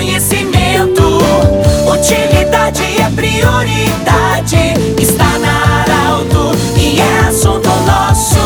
conhecimento. 0.00 1.18
Utilidade 1.86 2.82
é 2.82 3.10
prioridade. 3.14 4.74
Está 4.98 5.38
na 5.38 5.82
Arauto 5.82 6.52
e 6.74 6.98
é 6.98 7.18
assunto 7.28 7.68
nosso. 7.86 8.38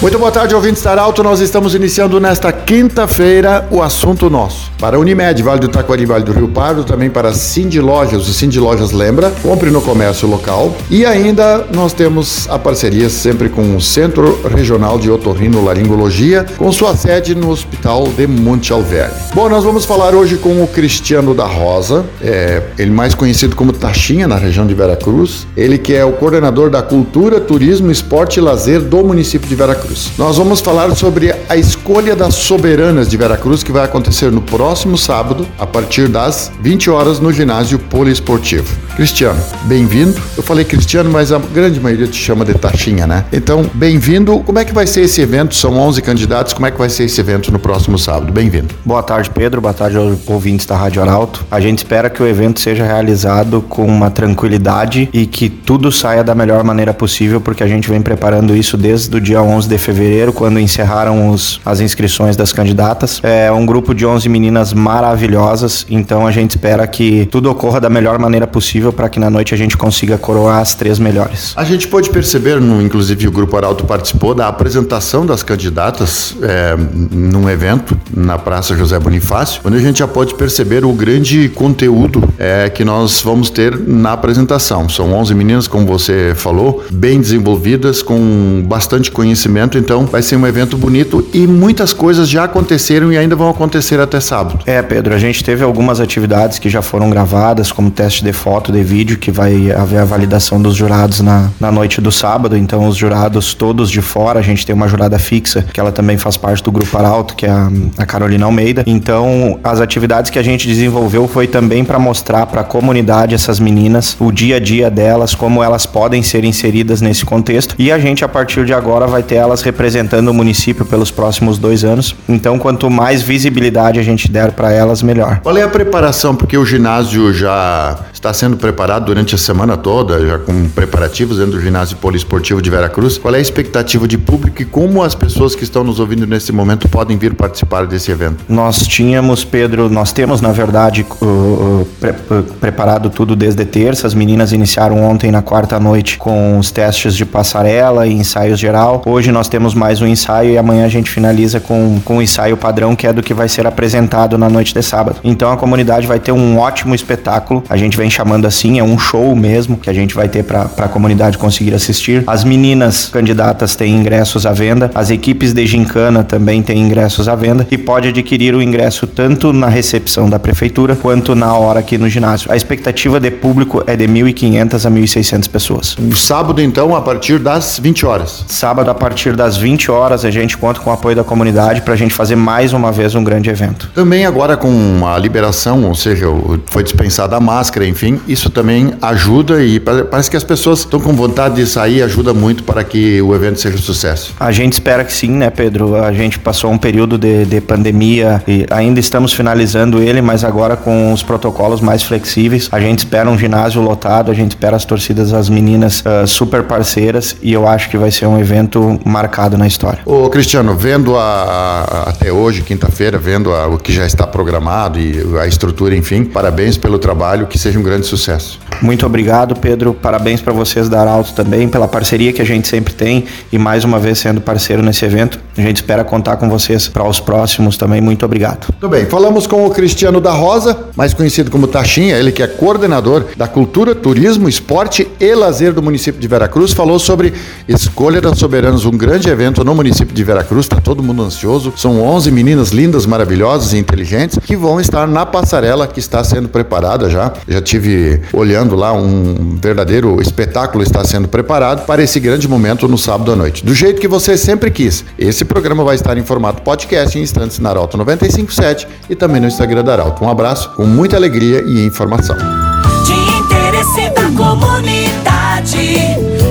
Muito 0.00 0.16
boa 0.16 0.30
tarde, 0.30 0.54
ouvintes 0.54 0.80
da 0.82 0.92
Arauto. 0.92 1.24
Nós 1.24 1.40
estamos 1.40 1.74
iniciando 1.74 2.20
nesta 2.20 2.52
quinta-feira 2.52 3.66
o 3.68 3.82
assunto 3.82 4.30
nosso. 4.30 4.69
Para 4.80 4.96
a 4.96 4.98
Unimed, 4.98 5.42
Vale 5.42 5.60
do 5.60 5.68
Taquari, 5.68 6.06
Vale 6.06 6.24
do 6.24 6.32
Rio 6.32 6.48
Pardo, 6.48 6.84
também 6.84 7.10
para 7.10 7.34
Cindy 7.34 7.78
Lojas, 7.82 8.26
o 8.26 8.32
Cindy 8.32 8.58
Lojas 8.58 8.92
lembra, 8.92 9.30
compre 9.42 9.70
no 9.70 9.82
comércio 9.82 10.26
local. 10.26 10.74
E 10.90 11.04
ainda 11.04 11.66
nós 11.74 11.92
temos 11.92 12.48
a 12.48 12.58
parceria 12.58 13.10
sempre 13.10 13.50
com 13.50 13.76
o 13.76 13.80
Centro 13.80 14.40
Regional 14.48 14.98
de 14.98 15.10
Otorrino 15.10 15.62
Laringologia, 15.62 16.46
com 16.56 16.72
sua 16.72 16.96
sede 16.96 17.34
no 17.34 17.50
Hospital 17.50 18.08
de 18.08 18.26
Monte 18.26 18.72
Alverne. 18.72 19.12
Bom, 19.34 19.50
nós 19.50 19.64
vamos 19.64 19.84
falar 19.84 20.14
hoje 20.14 20.38
com 20.38 20.62
o 20.62 20.66
Cristiano 20.66 21.34
da 21.34 21.44
Rosa, 21.44 22.06
é, 22.22 22.62
ele 22.78 22.90
mais 22.90 23.14
conhecido 23.14 23.54
como 23.54 23.74
Taxinha, 23.74 24.26
na 24.26 24.36
região 24.36 24.66
de 24.66 24.72
Veracruz. 24.72 25.46
Ele 25.54 25.76
que 25.76 25.92
é 25.92 26.06
o 26.06 26.12
coordenador 26.12 26.70
da 26.70 26.80
Cultura, 26.80 27.38
Turismo, 27.38 27.90
Esporte 27.90 28.38
e 28.38 28.40
Lazer 28.40 28.80
do 28.80 29.04
município 29.04 29.46
de 29.46 29.54
Veracruz. 29.54 30.10
Nós 30.16 30.38
vamos 30.38 30.60
falar 30.60 30.96
sobre 30.96 31.34
a 31.50 31.56
escolha 31.58 32.16
das 32.16 32.34
soberanas 32.34 33.10
de 33.10 33.18
Veracruz 33.18 33.62
que 33.62 33.72
vai 33.72 33.84
acontecer 33.84 34.32
no 34.32 34.40
próximo 34.40 34.69
sábado, 34.96 35.46
a 35.58 35.66
partir 35.66 36.08
das 36.08 36.52
20 36.60 36.90
horas 36.90 37.18
no 37.18 37.32
ginásio 37.32 37.78
poliesportivo. 37.78 38.68
Cristiano, 38.94 39.40
bem-vindo. 39.64 40.20
Eu 40.36 40.42
falei 40.42 40.64
Cristiano, 40.64 41.10
mas 41.10 41.32
a 41.32 41.38
grande 41.38 41.80
maioria 41.80 42.06
te 42.06 42.16
chama 42.16 42.44
de 42.44 42.54
Taxinha, 42.54 43.06
né? 43.06 43.24
Então, 43.32 43.68
bem-vindo. 43.74 44.40
Como 44.40 44.58
é 44.58 44.64
que 44.64 44.72
vai 44.74 44.86
ser 44.86 45.02
esse 45.02 45.20
evento? 45.20 45.54
São 45.54 45.76
11 45.78 46.02
candidatos. 46.02 46.52
Como 46.52 46.66
é 46.66 46.70
que 46.70 46.78
vai 46.78 46.90
ser 46.90 47.04
esse 47.04 47.18
evento 47.18 47.50
no 47.50 47.58
próximo 47.58 47.98
sábado? 47.98 48.32
Bem-vindo. 48.32 48.74
Boa 48.84 49.02
tarde, 49.02 49.30
Pedro. 49.30 49.60
Boa 49.60 49.72
tarde 49.72 49.96
aos 49.96 50.18
ouvintes 50.28 50.66
da 50.66 50.76
Rádio 50.76 51.00
Arauto. 51.00 51.44
A 51.50 51.58
gente 51.60 51.78
espera 51.78 52.10
que 52.10 52.22
o 52.22 52.26
evento 52.26 52.60
seja 52.60 52.84
realizado 52.84 53.62
com 53.62 53.86
uma 53.86 54.10
tranquilidade 54.10 55.08
e 55.12 55.24
que 55.26 55.48
tudo 55.48 55.90
saia 55.90 56.22
da 56.22 56.34
melhor 56.34 56.62
maneira 56.62 56.92
possível, 56.92 57.40
porque 57.40 57.64
a 57.64 57.66
gente 57.66 57.88
vem 57.88 58.02
preparando 58.02 58.54
isso 58.54 58.76
desde 58.76 59.16
o 59.16 59.20
dia 59.20 59.42
11 59.42 59.66
de 59.66 59.78
fevereiro, 59.78 60.32
quando 60.32 60.60
encerraram 60.60 61.30
os, 61.30 61.58
as 61.64 61.80
inscrições 61.80 62.36
das 62.36 62.52
candidatas. 62.52 63.20
É 63.22 63.50
um 63.50 63.64
grupo 63.64 63.94
de 63.94 64.04
11 64.04 64.28
meninas 64.28 64.59
maravilhosas, 64.72 65.86
então 65.88 66.26
a 66.26 66.30
gente 66.30 66.50
espera 66.50 66.86
que 66.86 67.26
tudo 67.30 67.50
ocorra 67.50 67.80
da 67.80 67.88
melhor 67.88 68.18
maneira 68.18 68.46
possível 68.46 68.92
para 68.92 69.08
que 69.08 69.18
na 69.18 69.30
noite 69.30 69.54
a 69.54 69.56
gente 69.56 69.76
consiga 69.76 70.18
coroar 70.18 70.60
as 70.60 70.74
três 70.74 70.98
melhores. 70.98 71.52
A 71.56 71.64
gente 71.64 71.88
pode 71.88 72.10
perceber, 72.10 72.60
no, 72.60 72.80
inclusive 72.82 73.26
o 73.26 73.32
Grupo 73.32 73.56
Arauto 73.56 73.84
participou 73.84 74.34
da 74.34 74.48
apresentação 74.48 75.24
das 75.24 75.42
candidatas 75.42 76.36
é, 76.42 76.76
num 77.10 77.48
evento 77.48 77.96
na 78.14 78.38
Praça 78.38 78.76
José 78.76 78.98
Bonifácio, 78.98 79.60
onde 79.64 79.76
a 79.76 79.80
gente 79.80 79.98
já 79.98 80.08
pode 80.08 80.34
perceber 80.34 80.84
o 80.84 80.92
grande 80.92 81.48
conteúdo 81.48 82.22
é, 82.38 82.68
que 82.68 82.84
nós 82.84 83.20
vamos 83.22 83.50
ter 83.50 83.78
na 83.78 84.12
apresentação. 84.12 84.88
São 84.88 85.12
11 85.12 85.34
meninas, 85.34 85.68
como 85.68 85.86
você 85.86 86.34
falou, 86.36 86.84
bem 86.90 87.20
desenvolvidas, 87.20 88.02
com 88.02 88.62
bastante 88.66 89.10
conhecimento, 89.10 89.78
então 89.78 90.06
vai 90.06 90.22
ser 90.22 90.36
um 90.36 90.46
evento 90.46 90.76
bonito 90.76 91.26
e 91.32 91.46
muitas 91.46 91.92
coisas 91.92 92.28
já 92.28 92.44
aconteceram 92.44 93.12
e 93.12 93.18
ainda 93.18 93.36
vão 93.36 93.48
acontecer 93.48 94.00
até 94.00 94.20
sábado. 94.20 94.49
É, 94.66 94.82
Pedro, 94.82 95.14
a 95.14 95.18
gente 95.18 95.42
teve 95.42 95.62
algumas 95.62 96.00
atividades 96.00 96.58
que 96.58 96.68
já 96.68 96.82
foram 96.82 97.10
gravadas, 97.10 97.72
como 97.72 97.90
teste 97.90 98.24
de 98.24 98.32
foto, 98.32 98.72
de 98.72 98.82
vídeo, 98.82 99.18
que 99.18 99.30
vai 99.30 99.70
haver 99.72 99.98
a 99.98 100.04
validação 100.04 100.60
dos 100.60 100.74
jurados 100.74 101.20
na, 101.20 101.50
na 101.58 101.70
noite 101.70 102.00
do 102.00 102.12
sábado. 102.12 102.56
Então, 102.56 102.86
os 102.86 102.96
jurados 102.96 103.54
todos 103.54 103.90
de 103.90 104.00
fora, 104.00 104.38
a 104.38 104.42
gente 104.42 104.64
tem 104.64 104.74
uma 104.74 104.88
jurada 104.88 105.18
fixa, 105.18 105.64
que 105.72 105.80
ela 105.80 105.92
também 105.92 106.18
faz 106.18 106.36
parte 106.36 106.62
do 106.62 106.72
Grupo 106.72 106.96
Arauto, 106.96 107.34
que 107.34 107.46
é 107.46 107.50
a, 107.50 107.70
a 107.98 108.06
Carolina 108.06 108.46
Almeida. 108.46 108.84
Então, 108.86 109.58
as 109.62 109.80
atividades 109.80 110.30
que 110.30 110.38
a 110.38 110.42
gente 110.42 110.66
desenvolveu 110.66 111.26
foi 111.28 111.46
também 111.46 111.84
para 111.84 111.98
mostrar 111.98 112.46
para 112.46 112.62
a 112.62 112.64
comunidade 112.64 113.34
essas 113.34 113.60
meninas, 113.60 114.16
o 114.18 114.30
dia 114.30 114.56
a 114.56 114.60
dia 114.60 114.90
delas, 114.90 115.34
como 115.34 115.62
elas 115.62 115.86
podem 115.86 116.22
ser 116.22 116.44
inseridas 116.44 117.00
nesse 117.00 117.24
contexto. 117.24 117.74
E 117.78 117.90
a 117.90 117.98
gente, 117.98 118.24
a 118.24 118.28
partir 118.28 118.64
de 118.64 118.72
agora, 118.72 119.06
vai 119.06 119.22
ter 119.22 119.36
elas 119.36 119.62
representando 119.62 120.28
o 120.28 120.34
município 120.34 120.84
pelos 120.84 121.10
próximos 121.10 121.58
dois 121.58 121.84
anos. 121.84 122.14
Então, 122.28 122.58
quanto 122.58 122.90
mais 122.90 123.22
visibilidade 123.22 123.98
a 123.98 124.02
gente 124.02 124.30
der 124.30 124.39
para 124.52 124.72
elas, 124.72 125.02
melhor. 125.02 125.40
Qual 125.40 125.56
é 125.56 125.62
a 125.62 125.68
preparação? 125.68 126.34
Porque 126.34 126.56
o 126.56 126.64
ginásio 126.64 127.32
já 127.32 127.98
está 128.12 128.32
sendo 128.34 128.56
preparado 128.56 129.06
durante 129.06 129.34
a 129.34 129.38
semana 129.38 129.76
toda, 129.76 130.26
já 130.26 130.38
com 130.38 130.68
preparativos 130.68 131.38
dentro 131.38 131.52
do 131.52 131.60
ginásio 131.60 131.96
poliesportivo 131.96 132.60
de 132.60 132.68
Veracruz. 132.70 133.16
Qual 133.16 133.34
é 133.34 133.38
a 133.38 133.40
expectativa 133.40 134.06
de 134.06 134.18
público 134.18 134.62
e 134.62 134.64
como 134.64 135.02
as 135.02 135.14
pessoas 135.14 135.54
que 135.54 135.64
estão 135.64 135.82
nos 135.82 135.98
ouvindo 136.00 136.26
nesse 136.26 136.52
momento 136.52 136.88
podem 136.88 137.16
vir 137.16 137.34
participar 137.34 137.86
desse 137.86 138.10
evento? 138.10 138.44
Nós 138.48 138.86
tínhamos, 138.86 139.44
Pedro, 139.44 139.88
nós 139.88 140.12
temos, 140.12 140.40
na 140.40 140.52
verdade, 140.52 141.06
uh, 141.20 141.24
uh, 141.24 141.88
pre 141.98 142.10
uh, 142.10 142.42
preparado 142.60 143.10
tudo 143.10 143.34
desde 143.34 143.64
terça. 143.64 144.06
As 144.06 144.14
meninas 144.14 144.52
iniciaram 144.52 145.02
ontem 145.02 145.30
na 145.30 145.42
quarta 145.42 145.80
noite 145.80 146.18
com 146.18 146.58
os 146.58 146.70
testes 146.70 147.14
de 147.14 147.24
passarela 147.24 148.06
e 148.06 148.12
ensaios 148.12 148.58
geral. 148.58 149.02
Hoje 149.06 149.32
nós 149.32 149.48
temos 149.48 149.74
mais 149.74 150.02
um 150.02 150.06
ensaio 150.06 150.50
e 150.50 150.58
amanhã 150.58 150.84
a 150.84 150.88
gente 150.88 151.10
finaliza 151.10 151.58
com, 151.58 152.00
com 152.04 152.18
o 152.18 152.22
ensaio 152.22 152.56
padrão, 152.56 152.94
que 152.94 153.06
é 153.06 153.12
do 153.12 153.22
que 153.22 153.32
vai 153.32 153.48
ser 153.48 153.66
apresentado 153.66 154.29
na 154.38 154.48
noite 154.48 154.74
de 154.74 154.82
sábado. 154.82 155.20
Então 155.22 155.50
a 155.50 155.56
comunidade 155.56 156.06
vai 156.06 156.18
ter 156.18 156.32
um 156.32 156.58
ótimo 156.58 156.94
espetáculo. 156.94 157.62
A 157.68 157.76
gente 157.76 157.96
vem 157.96 158.10
chamando 158.10 158.46
assim, 158.46 158.78
é 158.78 158.84
um 158.84 158.98
show 158.98 159.34
mesmo 159.34 159.76
que 159.76 159.90
a 159.90 159.92
gente 159.92 160.14
vai 160.14 160.28
ter 160.28 160.42
para 160.44 160.62
a 160.62 160.88
comunidade 160.88 161.38
conseguir 161.38 161.74
assistir. 161.74 162.24
As 162.26 162.44
meninas 162.44 163.08
candidatas 163.08 163.76
têm 163.76 163.94
ingressos 163.94 164.46
à 164.46 164.52
venda, 164.52 164.90
as 164.94 165.10
equipes 165.10 165.52
de 165.52 165.66
gincana 165.66 166.24
também 166.24 166.62
têm 166.62 166.78
ingressos 166.78 167.28
à 167.28 167.34
venda 167.34 167.66
e 167.70 167.78
pode 167.78 168.08
adquirir 168.08 168.54
o 168.54 168.62
ingresso 168.62 169.06
tanto 169.06 169.52
na 169.52 169.68
recepção 169.68 170.28
da 170.28 170.38
prefeitura 170.38 170.96
quanto 170.96 171.34
na 171.34 171.54
hora 171.54 171.80
aqui 171.80 171.96
no 171.98 172.08
ginásio. 172.08 172.50
A 172.50 172.56
expectativa 172.56 173.20
de 173.20 173.30
público 173.30 173.82
é 173.86 173.96
de 173.96 174.06
1.500 174.06 174.86
a 174.86 174.90
1.600 174.90 175.48
pessoas. 175.48 175.96
No 175.98 176.16
sábado, 176.16 176.60
então, 176.60 176.94
a 176.94 177.00
partir 177.00 177.38
das 177.38 177.78
20 177.78 178.06
horas. 178.06 178.44
Sábado, 178.48 178.90
a 178.90 178.94
partir 178.94 179.36
das 179.36 179.56
20 179.56 179.90
horas, 179.90 180.24
a 180.24 180.30
gente 180.30 180.56
conta 180.56 180.80
com 180.80 180.90
o 180.90 180.92
apoio 180.92 181.16
da 181.16 181.24
comunidade 181.24 181.82
para 181.82 181.94
a 181.94 181.96
gente 181.96 182.12
fazer 182.12 182.36
mais 182.36 182.72
uma 182.72 182.90
vez 182.92 183.14
um 183.14 183.22
grande 183.22 183.50
evento. 183.50 183.90
Também 183.94 184.09
agora 184.24 184.56
com 184.56 185.06
a 185.06 185.18
liberação, 185.18 185.84
ou 185.84 185.94
seja, 185.94 186.26
foi 186.66 186.82
dispensada 186.82 187.36
a 187.36 187.40
máscara, 187.40 187.86
enfim, 187.86 188.20
isso 188.26 188.50
também 188.50 188.92
ajuda 189.00 189.62
e 189.62 189.78
parece 189.78 190.30
que 190.30 190.36
as 190.36 190.42
pessoas 190.42 190.80
estão 190.80 191.00
com 191.00 191.12
vontade 191.12 191.56
de 191.56 191.66
sair, 191.66 192.02
ajuda 192.02 192.34
muito 192.34 192.64
para 192.64 192.82
que 192.82 193.22
o 193.22 193.34
evento 193.34 193.60
seja 193.60 193.76
um 193.76 193.80
sucesso. 193.80 194.34
A 194.40 194.50
gente 194.50 194.72
espera 194.72 195.04
que 195.04 195.12
sim, 195.12 195.30
né, 195.30 195.48
Pedro? 195.48 195.94
A 195.94 196.12
gente 196.12 196.38
passou 196.38 196.70
um 196.70 196.78
período 196.78 197.16
de, 197.16 197.44
de 197.44 197.60
pandemia 197.60 198.42
e 198.48 198.66
ainda 198.70 198.98
estamos 198.98 199.32
finalizando 199.32 200.02
ele, 200.02 200.20
mas 200.20 200.42
agora 200.42 200.76
com 200.76 201.12
os 201.12 201.22
protocolos 201.22 201.80
mais 201.80 202.02
flexíveis. 202.02 202.68
A 202.72 202.80
gente 202.80 203.00
espera 203.00 203.30
um 203.30 203.38
ginásio 203.38 203.80
lotado, 203.80 204.30
a 204.30 204.34
gente 204.34 204.50
espera 204.50 204.76
as 204.76 204.84
torcidas, 204.84 205.32
as 205.32 205.48
meninas 205.48 206.00
uh, 206.00 206.26
super 206.26 206.64
parceiras 206.64 207.36
e 207.40 207.52
eu 207.52 207.68
acho 207.68 207.88
que 207.88 207.96
vai 207.96 208.10
ser 208.10 208.26
um 208.26 208.40
evento 208.40 208.98
marcado 209.04 209.56
na 209.56 209.66
história. 209.66 210.00
Ô 210.04 210.28
Cristiano, 210.28 210.74
vendo 210.74 211.16
a, 211.16 211.22
a, 211.22 212.10
até 212.10 212.32
hoje, 212.32 212.62
quinta-feira, 212.62 213.18
vendo 213.18 213.52
a, 213.52 213.66
o 213.68 213.78
que 213.78 213.92
já 213.92 213.99
está 214.06 214.26
programado 214.26 214.98
e 214.98 215.38
a 215.38 215.46
estrutura, 215.46 215.96
enfim, 215.96 216.24
parabéns 216.24 216.76
pelo 216.76 216.98
trabalho, 216.98 217.46
que 217.46 217.58
seja 217.58 217.78
um 217.78 217.82
grande 217.82 218.06
sucesso. 218.06 218.58
Muito 218.82 219.04
obrigado, 219.04 219.54
Pedro. 219.54 219.92
Parabéns 219.92 220.40
para 220.40 220.52
vocês 220.52 220.88
da 220.88 221.00
Arauto 221.00 221.32
também, 221.34 221.68
pela 221.68 221.86
parceria 221.86 222.32
que 222.32 222.40
a 222.40 222.44
gente 222.44 222.66
sempre 222.66 222.94
tem 222.94 223.24
e 223.52 223.58
mais 223.58 223.84
uma 223.84 223.98
vez 223.98 224.18
sendo 224.18 224.40
parceiro 224.40 224.82
nesse 224.82 225.04
evento. 225.04 225.38
A 225.56 225.60
gente 225.60 225.76
espera 225.76 226.02
contar 226.02 226.36
com 226.36 226.48
vocês 226.48 226.88
para 226.88 227.06
os 227.06 227.20
próximos 227.20 227.76
também. 227.76 228.00
Muito 228.00 228.24
obrigado. 228.24 228.72
Tudo 228.80 228.88
bem. 228.88 229.04
Falamos 229.04 229.46
com 229.46 229.66
o 229.66 229.70
Cristiano 229.70 230.20
da 230.20 230.32
Rosa, 230.32 230.76
mais 230.96 231.12
conhecido 231.12 231.50
como 231.50 231.66
Taxinha, 231.66 232.16
ele 232.16 232.32
que 232.32 232.42
é 232.42 232.46
coordenador 232.46 233.26
da 233.36 233.46
Cultura, 233.46 233.94
Turismo, 233.94 234.48
Esporte 234.48 235.06
e 235.20 235.34
Lazer 235.34 235.74
do 235.74 235.82
município 235.82 236.20
de 236.20 236.26
Veracruz. 236.26 236.72
Falou 236.72 236.98
sobre 236.98 237.34
Escolha 237.68 238.20
das 238.20 238.38
Soberanas, 238.38 238.86
um 238.86 238.96
grande 238.96 239.28
evento 239.28 239.62
no 239.62 239.74
município 239.74 240.14
de 240.14 240.24
Veracruz. 240.24 240.64
Está 240.64 240.80
todo 240.80 241.02
mundo 241.02 241.22
ansioso. 241.22 241.74
São 241.76 242.00
11 242.00 242.30
meninas 242.30 242.70
lindas, 242.70 243.04
maravilhosas 243.04 243.74
inteligentes 243.90 244.38
que 244.38 244.56
vão 244.56 244.80
estar 244.80 245.06
na 245.06 245.26
passarela 245.26 245.86
que 245.86 245.98
está 245.98 246.22
sendo 246.22 246.48
preparada 246.48 247.10
já. 247.10 247.32
Já 247.46 247.60
tive 247.60 248.22
olhando 248.32 248.76
lá 248.76 248.92
um 248.92 249.58
verdadeiro 249.60 250.20
espetáculo 250.22 250.82
está 250.82 251.04
sendo 251.04 251.26
preparado 251.26 251.84
para 251.86 252.02
esse 252.02 252.20
grande 252.20 252.46
momento 252.48 252.86
no 252.86 252.96
sábado 252.96 253.32
à 253.32 253.36
noite. 253.36 253.64
Do 253.64 253.74
jeito 253.74 254.00
que 254.00 254.08
você 254.08 254.36
sempre 254.36 254.70
quis. 254.70 255.04
Esse 255.18 255.44
programa 255.44 255.82
vai 255.82 255.96
estar 255.96 256.16
em 256.16 256.24
formato 256.24 256.62
podcast 256.62 257.18
em 257.18 257.22
instantes 257.22 257.58
na 257.58 257.70
Arauto 257.70 257.96
957 257.96 258.86
e 259.08 259.16
também 259.16 259.40
no 259.40 259.48
Instagram 259.48 259.82
da 259.82 259.92
Arauto. 259.92 260.24
Um 260.24 260.28
abraço 260.28 260.70
com 260.70 260.84
muita 260.84 261.16
alegria 261.16 261.62
e 261.66 261.84
informação. 261.84 262.36
De 262.36 263.12
interesse 263.12 264.10
da 264.10 264.30
comunidade, 264.36 265.96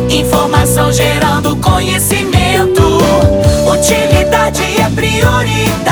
informação 0.09 0.91
gerando 0.91 1.55
conhecimento. 1.57 2.81
Utilidade 3.71 4.63
é 4.79 4.89
prioridade. 4.93 5.88